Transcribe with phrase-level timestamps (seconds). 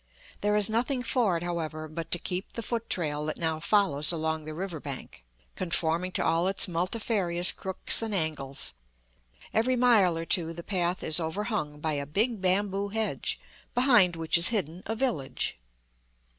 [0.41, 4.11] There is nothing for it, however, but to keep the foot trail that now follows
[4.11, 5.23] along the river bank,
[5.55, 8.73] conforming to all its multifarious crooks and angles.
[9.53, 13.39] Every mile or two the path is overhung by a big bamboo hedge,
[13.75, 15.59] behind which is hidden a village.